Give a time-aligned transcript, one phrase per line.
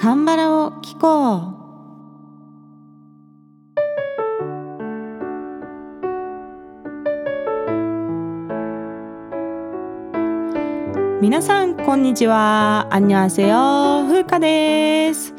[0.00, 1.60] カンバラを聞こう。
[11.20, 12.88] 皆さんこんにちは。
[12.90, 13.48] アンニョンセヨ
[14.08, 15.34] 風花です。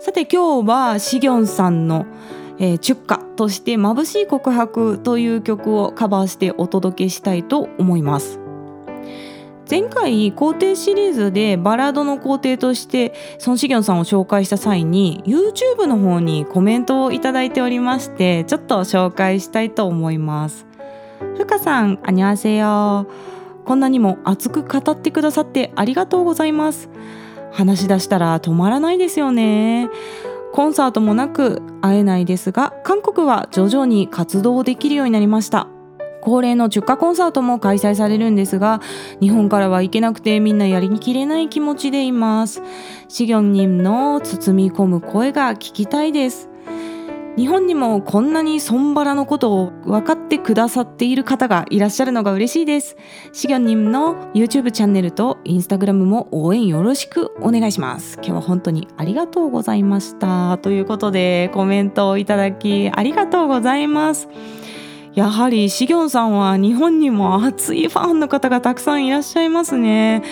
[0.00, 2.06] さて今日はシギョンさんの、
[2.58, 8.40] えー、チュッカとして眩しい告白という曲をカバーしてお届けしたいと思います。
[9.68, 20.66] 前回皇帝シリーズでバラードの皇帝としてソン・シギョンさんを紹介した際に YouTube の方にコメントをいただいておりましてちょっと紹介したいと思います。
[21.36, 23.06] ふかさん、あにわせよ
[23.64, 26.90] こんなにも熱く語ってくださってありがとうございます。
[27.50, 29.88] 話し出したら止まらないですよね。
[30.52, 35.68] コンサートもなく会えないですが韓国は徐々に活動できるようになりました。
[36.24, 38.80] 恒例の出荷コンサートも開催されるんですが
[39.20, 42.62] 日本からは行けなくてみんなやりきれない気持ちでいます
[43.08, 46.48] シギョン님の包み込む声が聞きたいです
[47.36, 52.96] 日本にもこんなにソンバラのことを分かってくださっている方がいらっしゃるのが嬉しいです。
[53.32, 58.18] シギョンニムの YouTube チャンネルと Instagram も応援よろしくお願いします。
[58.18, 60.58] 今日は本当にありがとうございました。
[60.58, 64.28] ということでコメントをいただきありがとうございます。
[65.14, 70.22] やはりシギョンさんは日本にも熱いファンの方がたくさんいらっしゃいますね。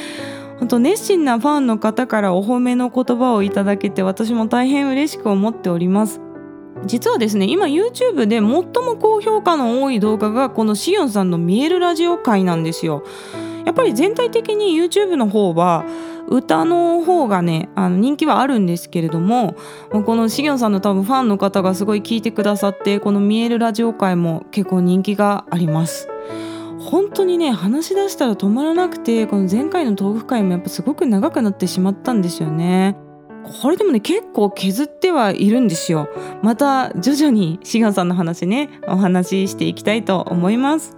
[0.59, 6.21] 本当熱心なファンの方からお褒めの言葉をいただけて私も大変嬉しく思っております。
[6.85, 8.65] 実はですね今 YouTube で最も
[9.01, 13.05] 高評価の多い動画がこのシオンさんの見えるラジオ会なんですよ。
[13.65, 15.85] やっぱり全体的に YouTube の方は
[16.29, 19.55] 歌の方がねあの人気はあるんですけれども
[19.91, 26.09] このシギョンさんの多分ファンの方がすごい聞いてくださってこの見えるラジオ界も結構人気があります。
[26.79, 32.97] 本当にね話し出したら止まらなくてこの前回の豆腐会もやっぱすごく長くなってしまったんですよね。
[33.61, 36.09] これでもね結構削ってはいるんですよ。
[36.43, 40.97] また徐々にシガンさんの話ねお話ししていきたいと思います。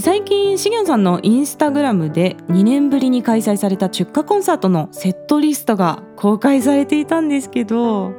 [0.00, 8.14] 最近シギョンさんのインスタグラムで2年ぶりに開催された出荷コンサートのセットリストが公開されていたんですけど、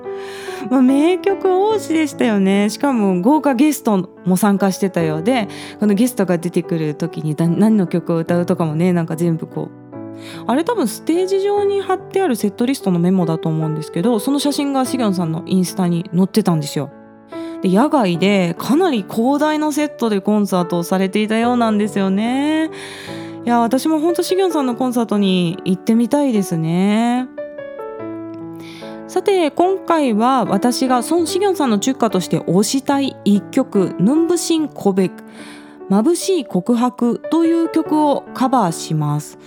[0.70, 5.48] まあ、名曲多しでしたよねしかも豪華ゲストも参加してたようで
[5.80, 9.84] このゲストが出てくる時に何の曲を歌うとかもねなんか全部こう
[10.46, 16.92] あれ多分ステージ上に貼ってあるセットリストのメモだと思うんですけどその写真がシギョンさんのインスタに載ってたんですよ。
[17.64, 22.70] で野外でかなり広大なセットでコンサートをされていたようなんですよね。
[23.46, 27.30] いや私も本当シギョンさんのコンサートに行ってみたいですね。
[29.08, 35.24] さて今回は私が孫シギョンさんの中華として推したい一曲「ヌンブシンコベク」
[35.90, 39.38] 「眩しい告白」という曲をカバーします。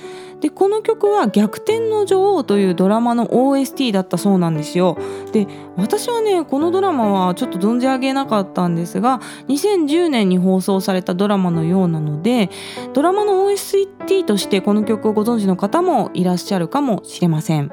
[0.41, 4.97] でこの曲は「逆転の女王」というドラマの OST だったそうなんですよ。
[5.33, 12.51] で私はねこのドラマはちょっと存じ上げなかったんですが2010年に放送されたドラマのようなので
[12.93, 17.71] ドラマの OST としてこの曲をご存知の方もいらっしゃるかもしれません。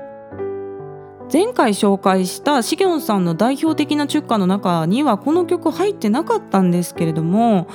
[1.32, 7.68] 前回紹介したシギョンさんの代表的なチュッカの中にはこの曲入ってなかったんですけれども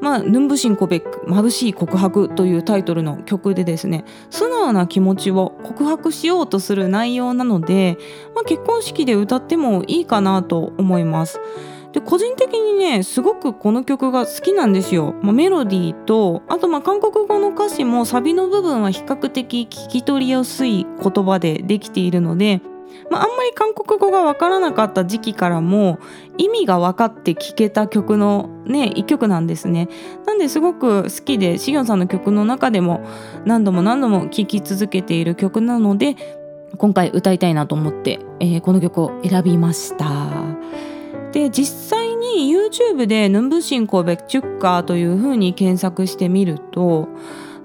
[0.00, 7.96] まあ、ヌンブシンコベック眩しい告白というタイトルの曲でですね素直な気持ちを告白しようとする内容なので、
[8.34, 11.40] まあ、結婚式で歌ってもいいかなと思います。
[11.92, 22.60] で個人的にねすごくこの曲が好きなんですよ、まあ、メロディーとあとまあ韓国語の歌詞もサビの部分は比較的聞き取りやすい言葉でできているので
[23.10, 25.98] まあ、あんまり韓国語がわからなかった時期からも
[26.38, 29.88] 意味が分かって聴けた曲のね一曲なんですね。
[30.26, 33.06] なんですごく好きでシギョンさんの曲の中でも
[33.44, 36.16] 何度も何度も聴き続けている曲なので
[36.78, 40.06] 今回歌いたいなと思って、えー、この曲を選びました。
[41.32, 47.08] で実際に YouTube で「ヌンブシンコベチュッカー」というふうに検索してみると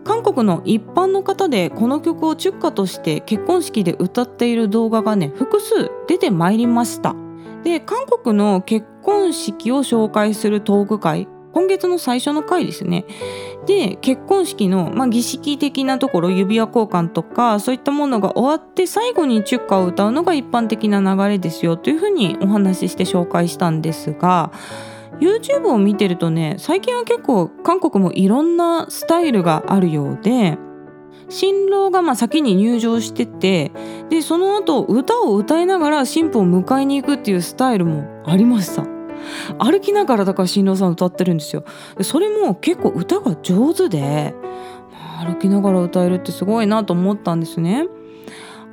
[0.03, 7.15] 韓国の一般の方でこの曲を中華として結婚式で歌っている動画がね複数出てまいりました。
[7.63, 13.05] で韓国の結婚式を紹介するトーク会今月の最初の回ですね。
[13.65, 24.51] で結婚式の、まあ、儀式的なところ指輪交換とかそういったものが終わって最後にチュッカを歌うのが一般的な流れですよというふうにお話しして紹介したんですが
[25.19, 30.57] YouTube を見てるとね最近は結構韓国もいろんなスタイルがあるようで
[31.29, 33.71] 新郎がまあ先に入場してて
[34.09, 38.85] でその後歌を歌いながら新婦を迎えに行くっていうスタイルもありました。
[39.59, 41.63] 歩きながらだから新郎さん歌ってるんですよ。
[41.97, 44.33] でそれも結構歌が上手で、
[45.23, 47.87] 歩きながら歌えるってすごいなと思ったんですね。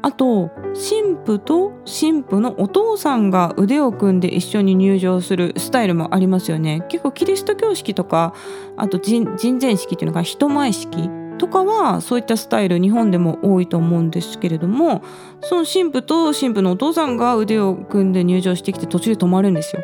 [0.03, 8.35] あと神父と神父のお父さんが腕を組んで一緒に入場するスタイルもありますよね結構キリスト教式とか
[8.77, 9.25] あと人
[9.61, 15.03] 前式っていうのが人前式とかはそういったスタイル日本でも多いと思うんですけれども
[15.41, 19.83] その神父と神父のお父さんが腕を組んで入場してきて途中で止まるんですよ。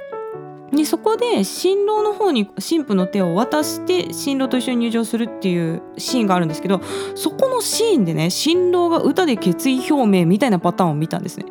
[0.77, 6.81] でそこで新郎の方に新婦の手を渡して新郎と一緒に入場するっていうシーンがあるんですけど
[7.15, 11.47] そこのシーンでね新郎が歌で決意表明みたいなパターンを見たんですね。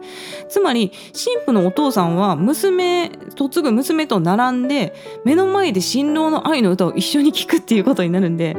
[0.50, 4.94] つまり新婦のお父さんは娘嫁ぐ娘と並んで
[5.26, 8.58] 目の前で新郎の愛の歌を一緒に聴くっていうことになるんで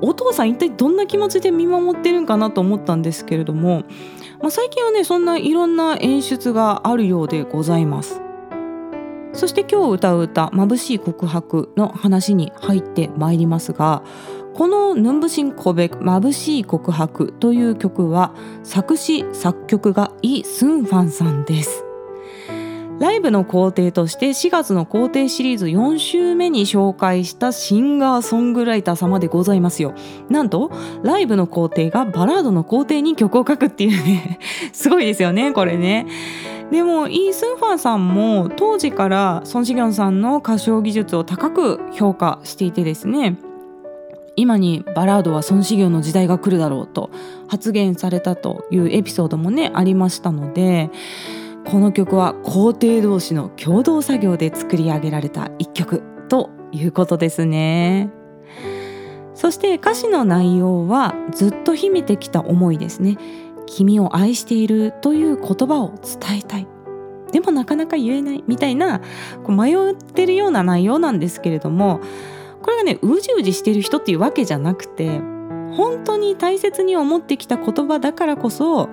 [0.00, 3.84] お父さん一体どんな気持ちで見守ってるんかなと思ったんですけれども、
[4.40, 8.25] まあ、最近はねそんないろんな演出があるようでございます。
[9.36, 14.02] そして今日歌う歌「眩しい告白」の話に入ってまいりますが
[14.54, 21.86] この「ヌンブシンコベ眩しい告白」という曲は作詞作曲がイ・スンファンさんです。
[22.98, 29.92] ライブの工程として4月の工程シリーズ4週目に紹介したシンガーソングライター様でございますよ。
[30.30, 30.70] なんと
[31.02, 34.38] ライブの工程がバラードの工程に曲を書くっていうね
[34.72, 36.06] すごいですよねこれね。
[36.70, 43.38] でもイー・スンファンさんも当時からソン・シギョンさんの歌唱技術を高く評価していてですね
[44.34, 47.10] 今にバラードは孫子業の時代が来るだろうと
[47.48, 50.90] 発言されたというエピソードもねありましたので
[51.64, 58.10] この曲は皇帝同士の共同作業で作り上げられた一曲ということですね。
[59.34, 63.18] そして歌詞の内容はずっと秘めてきた思いですね。
[63.66, 66.66] 君を愛しているという言葉を伝えたい。
[67.32, 69.00] でもなかなか言えないみたいな
[69.44, 72.00] こう迷ってるような内容なんですけれども
[72.62, 75.20] これがねうじうじしてる人っていうわけじゃなくて
[75.72, 78.88] 本当に大切に思ってきた言葉だからこそ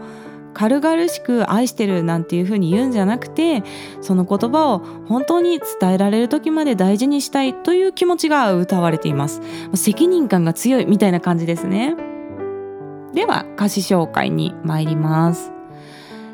[0.53, 3.63] 軽々しく愛してるなんていう風に言うんじゃなくて
[4.01, 9.41] その言葉を本当に伝えられる時まで大事にしたいという気持ちが歌われています。
[9.73, 12.12] 責任感が強いみたいな感じですね。
[13.14, 15.52] では歌詞紹介に参ります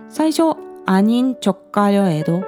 [0.08, 0.56] 最初
[0.86, 2.42] 아닌척가려해도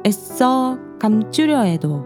[0.03, 2.05] 애써감추려해도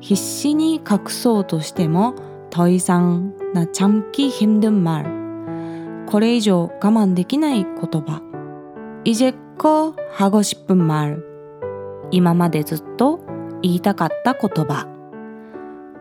[0.00, 2.14] 必死に隠そうとしても
[2.52, 5.18] 더이상나참기힘든말
[6.06, 8.22] これ以上我慢できない言葉
[9.04, 11.18] 이제껏하고싶은말
[12.10, 13.20] 今までずっと
[13.62, 14.86] 言いたかった言葉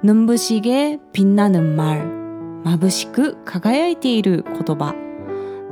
[0.04, 2.16] 눈부시게빛나는말
[2.63, 4.96] 眩しく輝いている言葉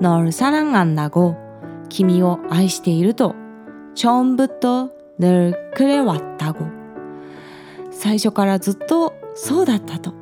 [0.01, 1.37] 널사랑한다고
[1.89, 3.35] 君を愛していると
[3.95, 6.65] 처음부터늘그래왔다고
[7.91, 10.13] 最初からずっとそうだったと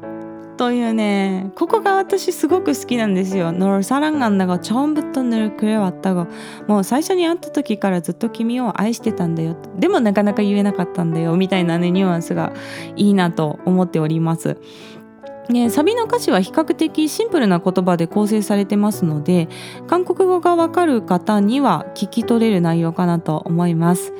[0.57, 3.51] というねここが私すごく好きなんですよ。
[3.51, 6.27] 너를사랑한다고처음부터늘그래왔다고
[6.67, 12.53] もう最初に会った時からずっと君を愛してたんだよでもなかなか言えなかったんだよみたいなねニュアンスが
[12.95, 14.57] いいなと思っております。
[15.49, 19.49] ね、サビの歌詞は比較的シンプルな言葉で構成されてますので
[19.87, 24.13] 韓国語がわかる方には聞き取れる内容かなと思います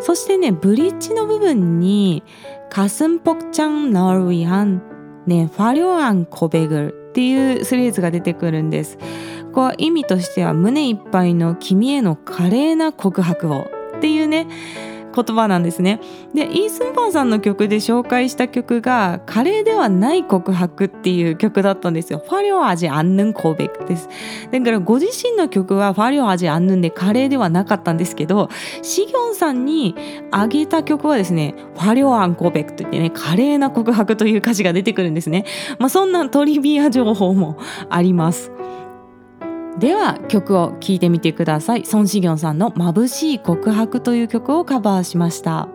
[0.00, 2.22] そしてねブリッジの部分に「
[2.72, 4.80] 가슴폭장널위한
[5.27, 8.97] ね、ファリョアンコベグルっていうフレーズが出てくるんです。
[8.97, 13.67] ここは意味としては胸いっぱいの君への華麗な告白を
[13.97, 14.47] っていうね
[15.23, 15.99] 言葉なんですね。
[16.33, 22.21] でイースンファンさんの曲で紹介した曲が「カレーではない告白」っていう曲だったんですよ。
[22.23, 24.09] ファリョアジアンヌンコベです。
[24.51, 28.49] だからご自身の曲はファリョアジアンヌンでカレーではなかったんですけど
[28.81, 29.95] シギョンさんに
[30.31, 35.45] あげた曲はですねファリョアンコーベクといってね華麗な告白という歌詞が出てくるんですね。
[35.79, 37.57] まあ、そんなトリビア情報も
[37.89, 38.51] あります。
[39.79, 41.85] では曲を聴いてみてください。
[41.85, 45.69] ソン・シギョンさんの「眩しい告白」という曲をカバーしました。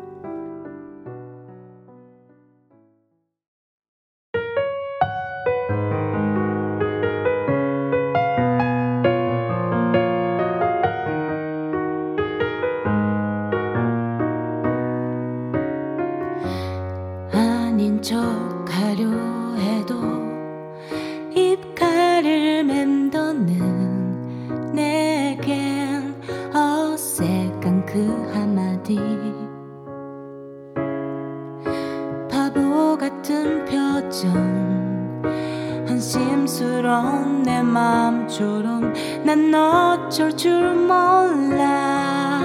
[39.24, 42.42] 난 어쩔 줄 몰라.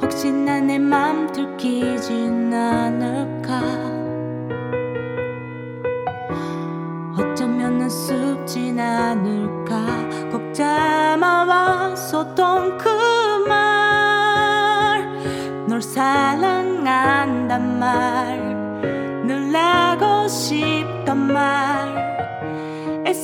[0.00, 3.85] 혹시나 내 맘 들키진 않을까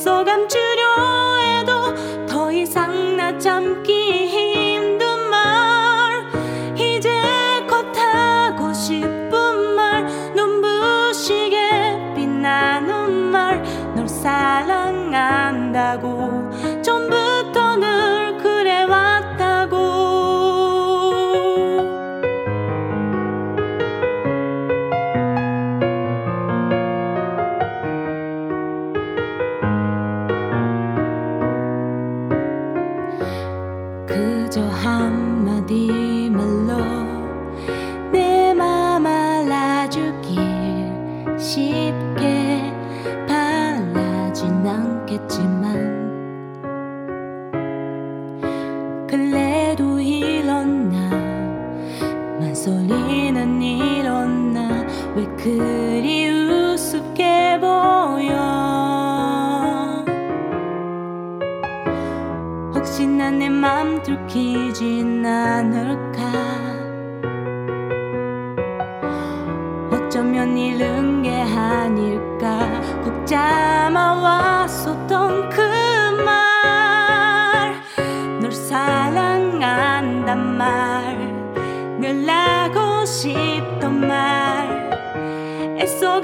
[0.04, 1.31] 쏘감주려.
[41.54, 42.11] 들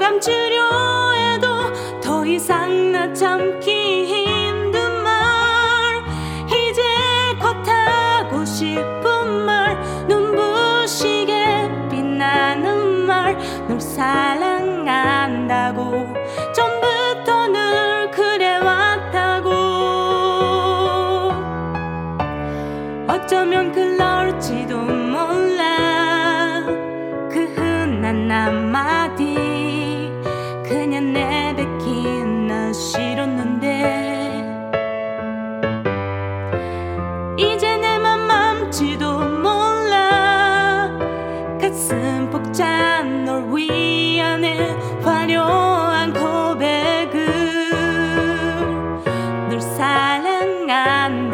[0.09, 4.28] 애써 감추려 해도 더 이상 나 참기 힘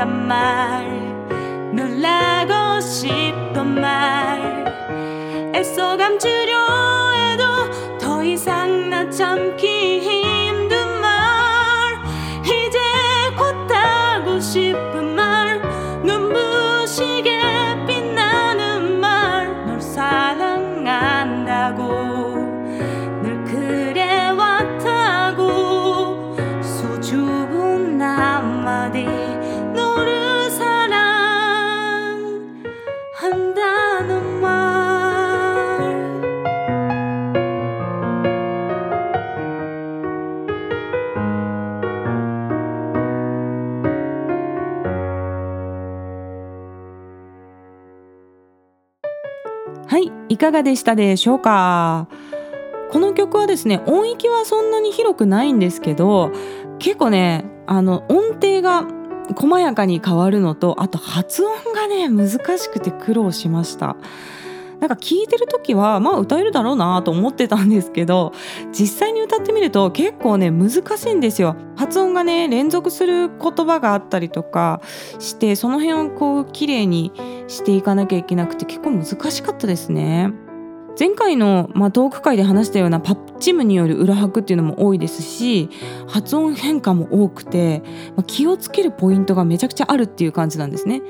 [0.06, 1.06] 말.
[5.56, 9.75] 애써 감추려 해도 더 이상 나 참기
[50.46, 52.08] かがでしたでしょうか？
[52.92, 56.32] この曲はですね音域はそんなに広くないんですけど
[56.78, 58.86] 結構ねあの音程が
[59.36, 63.96] 細やかに変わるのとあと発音がね難しくて苦労しました。
[64.80, 68.34] なんか聞いてる時はまあ歌えるだろうなと思ってたんですけど
[68.72, 71.56] 実際に歌ってみると結構ね難しいんですよ。
[71.76, 74.82] 発音がね連続する言葉があったりとか
[75.20, 77.12] してその辺をこう綺麗に
[77.48, 80.45] していかなきゃいけなくて結構難しかったですね。
[80.98, 85.70] 前回の、まあ、トーク会で話したようなパッチムによる裏拍っていうのも多いですし
[86.08, 87.82] 発音変化も多くて、
[88.16, 91.02] まあ、気をつけるポイントがめちゃくちゃあるっていう感じなんですね。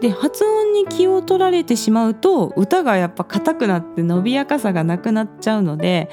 [0.00, 6.08] で発音に気を取られてしまうと歌がやっぱ硬くなって伸びやかさがなくなっちゃうので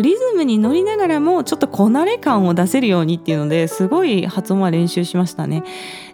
[0.00, 5.64] リズムに乗りながらもちょっとこなれ感を出せるようにっていうのですごい発音は練習しましたね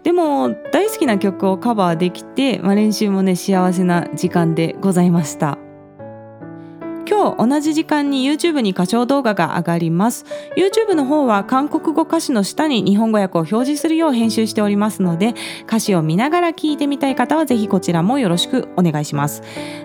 [0.02, 5.58] でも大好きな曲をカバーできて、まあ、練習もね幸せな時間でございました
[7.08, 10.26] 今日同じ時間に YouTube に歌唱動画が上がります。
[10.56, 15.34] YouTube の方は韓国語歌詞の下に日本語訳を表示するよう編集しておりますので
[15.66, 19.42] 歌詞を見ながら聞いてみたい方はぜひこちらもよろしくお願いします。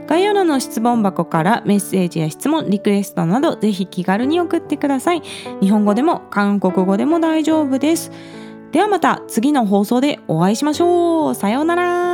[0.07, 5.21] 概要欄の質問箱からメッセージや質問リクエストなどぜひ気軽に送ってください。
[5.61, 8.11] 日本語でも韓国語でも大丈夫です。
[8.73, 11.35] ではまた次の放送でお会いしましょう。
[11.35, 12.12] さようなら。